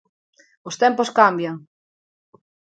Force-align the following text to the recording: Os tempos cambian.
Os 0.69 0.75
tempos 0.83 1.09
cambian. 1.19 1.55